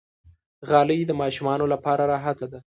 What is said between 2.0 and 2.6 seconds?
راحته ده.